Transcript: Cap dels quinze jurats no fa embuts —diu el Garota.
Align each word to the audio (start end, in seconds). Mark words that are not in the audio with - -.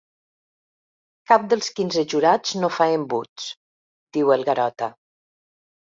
Cap 1.31 1.43
dels 1.51 1.69
quinze 1.79 2.05
jurats 2.15 2.55
no 2.63 2.71
fa 2.79 2.89
embuts 2.97 3.47
—diu 4.15 4.37
el 4.37 4.47
Garota. 4.49 4.89